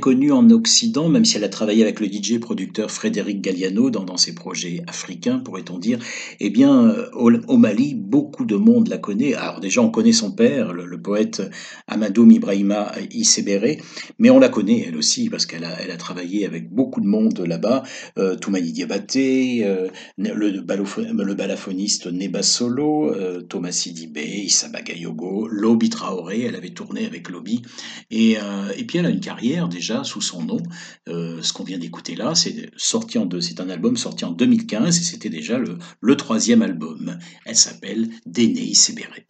Très 0.07 0.15
en 0.31 0.49
Occident, 0.49 1.09
même 1.09 1.25
si 1.25 1.37
elle 1.37 1.43
a 1.43 1.49
travaillé 1.49 1.83
avec 1.83 1.99
le 1.99 2.07
DJ 2.07 2.39
producteur 2.39 2.91
Frédéric 2.91 3.41
Galliano 3.41 3.89
dans, 3.89 4.17
ses 4.17 4.33
projets 4.33 4.83
africains, 4.87 5.39
pourrait-on 5.39 5.77
dire. 5.77 5.99
Eh 6.39 6.49
bien, 6.49 6.89
euh, 6.89 7.09
au, 7.13 7.57
Mali, 7.57 7.93
beaucoup 7.95 8.45
de 8.45 8.55
monde 8.55 8.87
la 8.87 8.97
connaît. 8.97 9.33
Alors 9.33 9.59
déjà, 9.59 9.81
on 9.81 9.89
connaît 9.89 10.11
son 10.11 10.31
père, 10.31 10.73
le, 10.73 10.85
le 10.85 11.01
poète 11.01 11.41
Amadou 11.87 12.29
Ibrahima 12.29 12.91
Issebéré, 13.11 13.79
mais 14.19 14.29
on 14.29 14.39
la 14.39 14.49
connaît 14.49 14.85
elle 14.87 14.97
aussi 14.97 15.29
parce 15.29 15.45
qu'elle 15.45 15.63
a, 15.63 15.97
travaillé 15.97 16.45
avec 16.45 16.69
beaucoup 16.69 17.01
de 17.01 17.07
monde 17.07 17.39
là-bas. 17.39 17.83
Euh, 18.17 18.35
Toumani 18.35 18.71
Diabaté, 18.71 19.65
euh, 19.65 19.87
le, 20.17 20.61
balafoniste 21.33 22.07
Neba 22.07 22.43
Solo, 22.43 23.11
euh, 23.13 23.41
Thomas 23.41 23.71
Sidibé, 23.71 24.23
Issa 24.23 24.69
Bagayogo, 24.69 25.47
Lobi 25.47 25.89
Traoré, 25.89 26.43
elle 26.43 26.55
avait 26.55 26.69
tourné 26.69 27.05
avec 27.05 27.29
Lobi. 27.29 27.61
Et, 28.11 28.37
et 28.77 28.83
puis 28.85 28.99
elle 28.99 29.05
a 29.05 29.09
une 29.09 29.19
carrière 29.19 29.67
déjà 29.67 30.03
sous 30.03 30.16
son 30.21 30.43
nom. 30.43 30.61
Euh, 31.07 31.41
ce 31.41 31.53
qu'on 31.53 31.63
vient 31.63 31.77
d'écouter 31.77 32.15
là, 32.15 32.35
c'est 32.35 32.69
sorti 32.75 33.17
en 33.17 33.25
deux, 33.25 33.41
c'est 33.41 33.59
un 33.59 33.69
album 33.69 33.97
sorti 33.97 34.25
en 34.25 34.31
2015 34.31 34.97
et 34.97 35.03
c'était 35.03 35.29
déjà 35.29 35.59
le, 35.59 36.15
troisième 36.17 36.61
album. 36.61 37.17
Elle 37.45 37.55
s'appelle 37.55 38.09
Déné 38.25 38.61
Issebéré. 38.61 39.25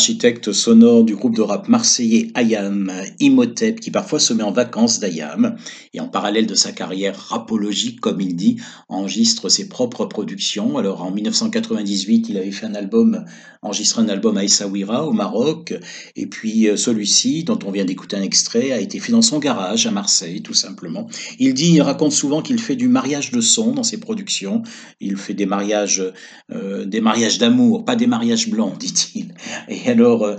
L'architecte 0.00 0.50
sonore 0.52 1.04
du 1.04 1.14
groupe 1.14 1.36
de 1.36 1.42
rap 1.42 1.68
marseillais 1.68 2.30
Ayam, 2.32 2.90
Imhotep, 3.18 3.80
qui 3.80 3.90
parfois 3.90 4.18
se 4.18 4.32
met 4.32 4.42
en 4.42 4.50
vacances 4.50 4.98
d'Ayam, 4.98 5.56
et 5.92 6.00
en 6.00 6.08
parallèle 6.08 6.46
de 6.46 6.54
sa 6.54 6.72
carrière 6.72 7.14
rapologique, 7.14 8.00
comme 8.00 8.18
il 8.22 8.34
dit, 8.34 8.56
enregistre 8.88 9.50
ses 9.50 9.68
propres 9.68 10.06
productions. 10.06 10.78
Alors 10.78 11.02
en 11.02 11.10
1998, 11.10 12.30
il 12.30 12.38
avait 12.38 12.50
fait 12.50 12.64
un 12.64 12.74
album, 12.74 13.26
enregistré 13.60 14.00
un 14.00 14.08
album 14.08 14.38
à 14.38 14.44
Essaouira, 14.44 15.06
au 15.06 15.12
Maroc, 15.12 15.74
et 16.16 16.26
puis 16.26 16.66
euh, 16.66 16.78
celui-ci, 16.78 17.44
dont 17.44 17.58
on 17.66 17.70
vient 17.70 17.84
d'écouter 17.84 18.16
un 18.16 18.22
extrait, 18.22 18.72
a 18.72 18.80
été 18.80 19.00
fait 19.00 19.12
dans 19.12 19.20
son 19.20 19.38
garage 19.38 19.86
à 19.86 19.90
Marseille, 19.90 20.40
tout 20.40 20.54
simplement. 20.54 21.08
Il 21.38 21.52
dit, 21.52 21.72
il 21.74 21.82
raconte 21.82 22.12
souvent 22.12 22.40
qu'il 22.40 22.58
fait 22.58 22.76
du 22.76 22.88
mariage 22.88 23.32
de 23.32 23.42
son 23.42 23.72
dans 23.72 23.82
ses 23.82 24.00
productions. 24.00 24.62
Il 24.98 25.18
fait 25.18 25.34
des 25.34 25.44
mariages, 25.44 26.02
euh, 26.50 26.86
des 26.86 27.02
mariages 27.02 27.36
d'amour, 27.36 27.84
pas 27.84 27.96
des 27.96 28.06
mariages 28.06 28.48
blancs, 28.48 28.78
dit-il. 28.78 29.19
Et 29.68 29.88
alors, 29.88 30.24
euh, 30.24 30.36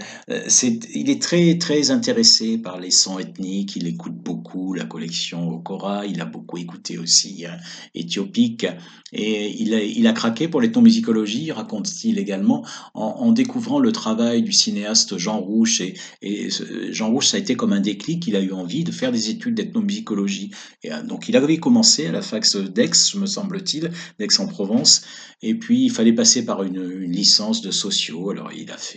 il 0.93 1.09
est 1.09 1.21
très 1.21 1.57
très 1.57 1.91
intéressé 1.91 2.57
par 2.57 2.79
les 2.79 2.91
sons 2.91 3.19
ethniques. 3.19 3.75
Il 3.75 3.87
écoute 3.87 4.15
beaucoup 4.15 4.73
la 4.73 4.85
collection 4.85 5.49
Okora. 5.49 6.05
Il 6.05 6.21
a 6.21 6.25
beaucoup 6.25 6.57
écouté 6.57 6.97
aussi 6.97 7.45
hein, 7.45 7.57
éthiopique. 7.95 8.65
Et 9.13 9.61
il 9.61 10.07
a, 10.07 10.13
craqué 10.13 10.47
pour 10.47 10.61
l'ethnomusicologie, 10.61 11.51
raconte-t-il 11.51 12.17
également, 12.17 12.65
en, 12.93 13.31
découvrant 13.33 13.79
le 13.79 13.91
travail 13.91 14.41
du 14.41 14.53
cinéaste 14.53 15.17
Jean 15.17 15.39
Rouche. 15.39 15.81
Et, 16.21 16.49
Jean 16.91 17.11
Rouche, 17.11 17.27
ça 17.27 17.37
a 17.37 17.39
été 17.39 17.55
comme 17.55 17.73
un 17.73 17.81
déclic. 17.81 18.25
Il 18.27 18.37
a 18.37 18.41
eu 18.41 18.53
envie 18.53 18.85
de 18.85 18.91
faire 18.91 19.11
des 19.11 19.29
études 19.29 19.55
d'ethnomusicologie. 19.55 20.51
Et 20.83 20.93
euh, 20.93 21.03
donc, 21.03 21.27
il 21.27 21.35
avait 21.35 21.57
commencé 21.57 22.07
à 22.07 22.11
la 22.11 22.21
fac 22.21 22.45
d'Aix, 22.73 22.91
me 23.15 23.25
semble-t-il, 23.25 23.91
d'Aix-en-Provence. 24.19 25.01
Et 25.41 25.55
puis, 25.55 25.83
il 25.83 25.91
fallait 25.91 26.13
passer 26.13 26.45
par 26.45 26.63
une, 26.63 26.81
une 27.01 27.11
licence 27.11 27.61
de 27.61 27.71
sociaux. 27.71 28.29
Alors, 28.29 28.51
il 28.53 28.71
a 28.71 28.77
fait, 28.77 28.90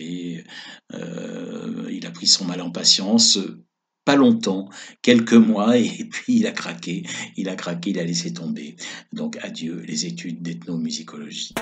euh, 0.93 1.89
il 1.91 2.05
a 2.05 2.11
pris 2.11 2.27
son 2.27 2.45
mal 2.45 2.61
en 2.61 2.71
patience. 2.71 3.39
Pas 4.05 4.15
longtemps, 4.15 4.69
quelques 5.01 5.33
mois, 5.33 5.77
et 5.79 6.05
puis 6.05 6.37
il 6.37 6.47
a 6.47 6.51
craqué, 6.51 7.03
il 7.37 7.49
a 7.49 7.55
craqué, 7.55 7.89
il 7.89 7.99
a 7.99 8.03
laissé 8.03 8.33
tomber. 8.33 8.75
Donc 9.13 9.37
adieu 9.41 9.81
les 9.87 10.05
études 10.05 10.41
d'ethnomusicologie. 10.41 11.53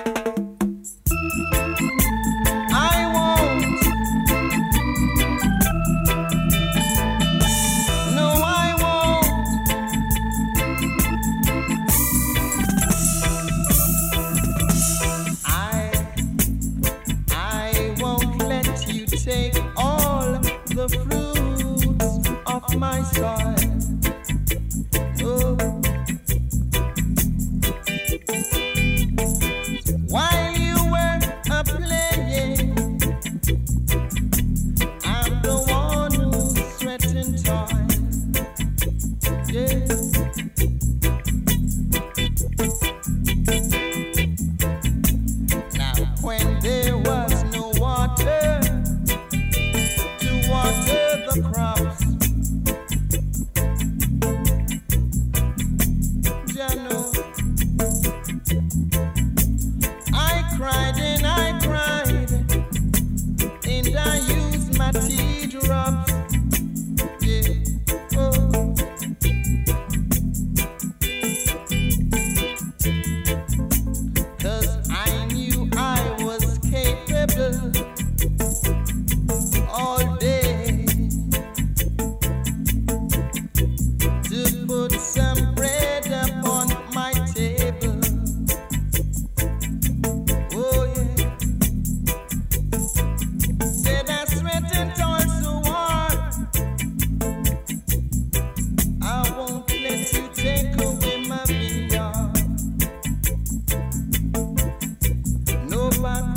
No 105.96 106.33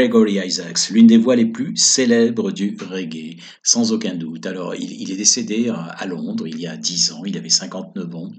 Gregory 0.00 0.38
Isaacs, 0.42 0.88
l'une 0.88 1.08
des 1.08 1.18
voix 1.18 1.36
les 1.36 1.44
plus 1.44 1.76
célèbres 1.76 2.52
du 2.52 2.74
reggae, 2.80 3.36
sans 3.62 3.92
aucun 3.92 4.14
doute. 4.14 4.46
Alors, 4.46 4.74
il, 4.74 5.12
est 5.12 5.16
décédé 5.16 5.68
à, 5.68 5.76
à 5.76 6.06
Londres 6.06 6.46
il 6.48 6.58
y 6.58 6.66
a 6.66 6.78
10 6.78 7.12
ans, 7.12 7.22
il 7.26 7.36
avait 7.36 7.50
59 7.50 8.14
ans. 8.14 8.30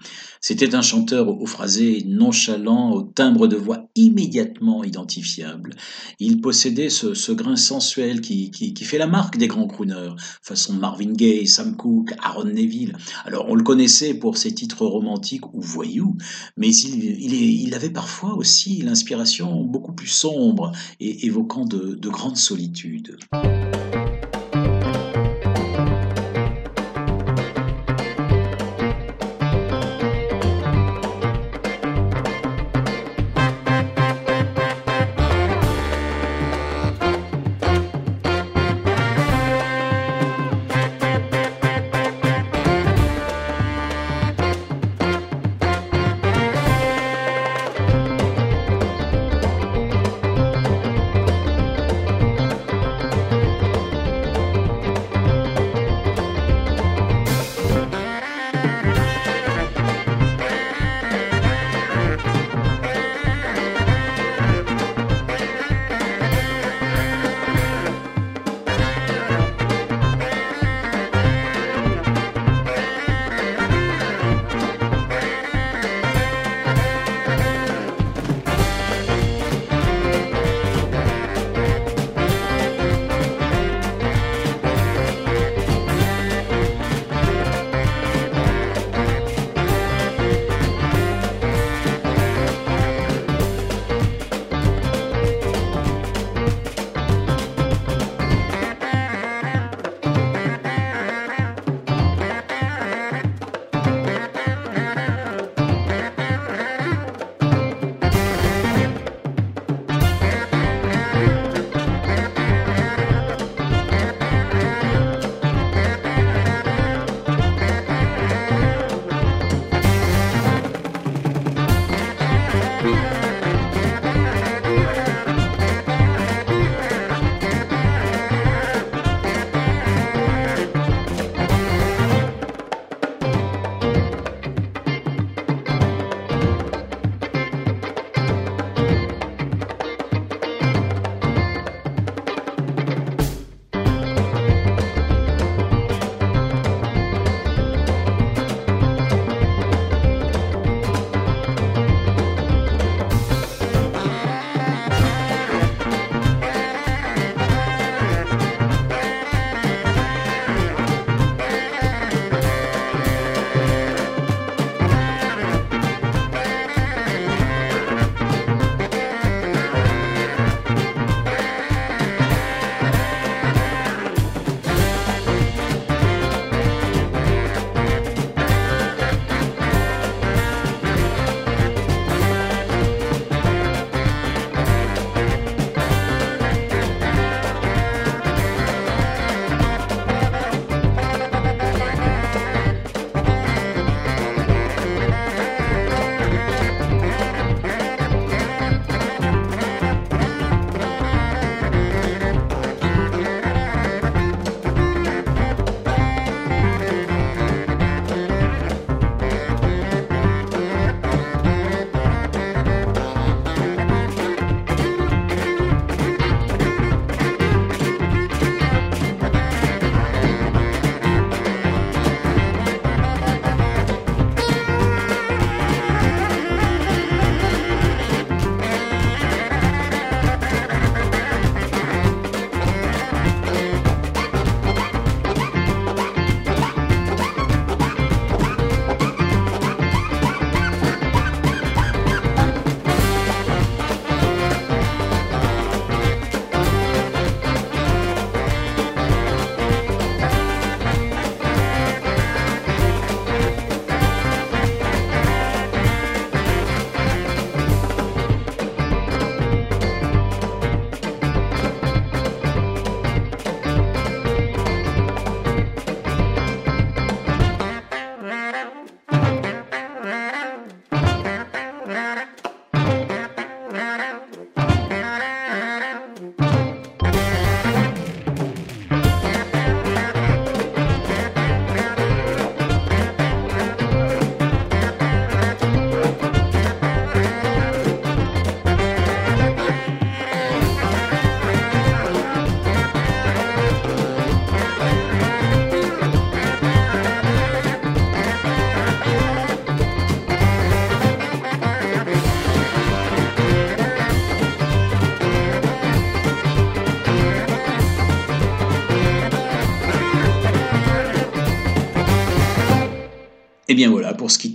C'était 0.43 0.74
un 0.74 0.82
chanteur 0.82 1.28
au 1.28 1.45
phrasé 1.45 2.03
nonchalant, 2.07 2.93
au 2.93 3.03
timbre 3.03 3.45
de 3.45 3.55
voix 3.55 3.91
immédiatement 3.93 4.84
identifiable. 4.84 5.76
Il 6.20 6.41
possédait 6.41 6.89
ce, 6.89 7.32
grain 7.32 7.55
sensuel 7.55 8.22
qui, 8.22 8.74
fait 8.82 8.97
la 8.97 9.05
marque 9.05 9.38
des 9.38 9.47
grands 9.47 9.68
crooners, 9.68 10.16
façon 10.41 10.74
Marvin 10.74 11.14
Gaye, 11.14 11.45
Sam 11.45 11.78
Cooke, 11.78 12.14
Aaron 12.24 12.45
Neville. 12.45 12.97
Alors, 13.26 13.45
on 13.49 13.53
le 13.53 13.62
connaissait 13.62 14.16
pour 14.16 14.38
ses 14.38 14.55
titres 14.55 14.84
romantiques 14.88 15.53
ou 15.53 15.62
voyous, 15.62 16.18
mais 16.57 16.76
il, 16.76 17.34
il, 17.34 17.76
avait 17.76 17.91
parfois 17.91 18.34
aussi 18.34 18.82
l'inspiration 18.82 19.64
beaucoup 19.64 19.93
plus 19.93 20.07
sombre 20.07 20.72
et 20.99 21.30
de, 21.60 21.95
de 21.95 22.10
grandes 22.10 22.43
solitudes. 22.43 23.18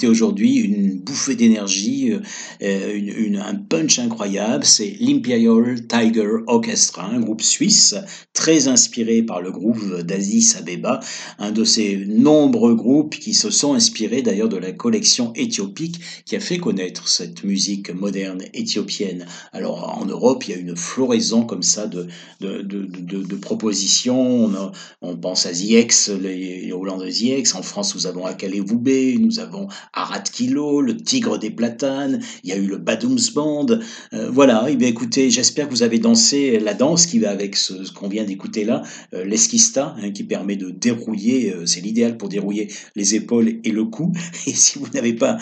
Aujourd'hui, 0.05 0.57
une 0.57 0.99
bouffée 0.99 1.37
d'énergie, 1.37 2.13
euh, 2.63 2.95
une, 2.97 3.09
une- 3.09 3.37
un 3.39 3.55
punch 3.77 3.99
incroyable, 3.99 4.65
c'est 4.65 4.97
l'Imperial 5.01 5.87
Tiger 5.87 6.29
Orchestra, 6.47 7.05
un 7.05 7.21
groupe 7.21 7.43
suisse 7.43 7.95
très 8.33 8.69
inspiré 8.69 9.23
par 9.23 9.43
le 9.43 9.51
groove 9.51 10.03
d'Aziz 10.03 10.57
Abeba, 10.57 11.01
un 11.39 11.51
de 11.51 11.65
ces 11.65 12.05
nombreux 12.07 12.75
groupes 12.75 13.17
qui 13.17 13.35
se 13.35 13.51
sont 13.51 13.75
inspirés 13.75 14.23
d'ailleurs 14.23 14.49
de 14.49 14.57
la 14.57 14.73
collection 14.73 15.33
éthiopique 15.35 16.01
qui 16.25 16.37
a 16.37 16.41
fait 16.41 16.59
connaître 16.59 17.09
cette 17.09 17.45
musique 17.45 17.91
moderne 17.95 18.43
éthiopienne. 18.55 19.27
Alors 19.53 19.99
en 20.01 20.07
Europe, 20.07 20.45
il 20.47 20.51
y 20.51 20.55
a 20.55 20.59
une 20.59 20.77
floraison 20.77 21.45
comme 21.45 21.63
ça 21.63 21.87
de, 21.87 22.07
de, 22.41 23.37
propositions. 23.37 24.51
On, 25.03 25.17
pense 25.17 25.47
à 25.47 25.53
ZX, 25.53 26.11
les, 26.21 26.73
Hollandais 26.73 27.11
ZX. 27.11 27.55
En 27.55 27.63
France, 27.63 27.95
nous 27.95 28.07
avons 28.07 28.25
Akale 28.25 28.61
Voubé, 28.61 29.19
nous 29.19 29.39
avons 29.39 29.69
Arad 29.93 30.29
Kilo, 30.29 30.81
le 30.81 30.97
Tigre 30.97 31.39
des 31.39 31.51
Platanes. 31.51 32.21
Il 32.45 32.51
y 32.51 32.53
a 32.53 32.57
eu 32.57 32.67
le 32.67 32.79
Badooms 32.79 33.19
Band. 33.35 33.66
Euh, 33.71 34.31
voilà. 34.31 34.67
Bien 34.77 34.89
écoutez, 34.89 35.31
j'espère 35.31 35.67
que 35.67 35.71
vous 35.71 35.83
avez 35.83 35.99
dansé 35.99 36.59
la 36.59 36.75
danse 36.75 37.07
qui 37.07 37.19
va 37.19 37.31
avec 37.31 37.57
ce, 37.57 37.91
qu'on 37.93 38.09
vient 38.09 38.25
d'écouter 38.25 38.65
là, 38.65 38.83
euh, 39.15 39.25
l'esquista, 39.25 39.95
hein, 40.03 40.11
qui 40.11 40.25
permet 40.25 40.57
de 40.57 40.71
dérouiller. 40.71 41.55
euh, 41.55 41.67
c'est 41.67 41.81
l'idéal 41.81 42.17
pour 42.17 42.29
dérouiller 42.29 42.69
les 42.95 43.15
épaules 43.15 43.61
et 43.65 43.71
le 43.71 43.85
cou. 43.85 44.13
Et 44.47 44.55
si 44.55 44.79
vous 44.79 44.87
n'avez 44.95 45.15
pas 45.15 45.39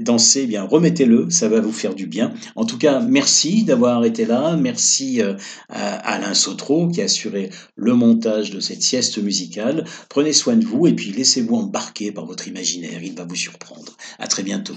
dansé, 0.00 0.42
eh 0.44 0.46
bien 0.46 0.62
remettez-le, 0.62 1.28
ça 1.30 1.48
va 1.48 1.60
vous 1.60 1.72
faire 1.72 1.94
du 1.94 2.06
bien. 2.06 2.32
En 2.54 2.64
tout 2.64 2.78
cas, 2.78 3.00
merci 3.00 3.64
d'avoir 3.64 4.04
été 4.04 4.24
là. 4.24 4.56
Merci 4.56 5.20
à 5.68 5.94
Alain 5.96 6.34
Sautreau 6.34 6.88
qui 6.88 7.00
a 7.00 7.04
assuré 7.04 7.50
le 7.74 7.94
montage 7.94 8.50
de 8.50 8.60
cette 8.60 8.82
sieste 8.82 9.18
musicale. 9.18 9.84
Prenez 10.08 10.32
soin 10.32 10.56
de 10.56 10.64
vous 10.64 10.86
et 10.86 10.92
puis 10.92 11.12
laissez-vous 11.12 11.56
embarquer 11.56 12.12
par 12.12 12.26
votre 12.26 12.48
imaginaire, 12.48 13.02
il 13.02 13.14
va 13.14 13.24
vous 13.24 13.36
surprendre. 13.36 13.96
À 14.18 14.26
très 14.26 14.42
bientôt. 14.42 14.74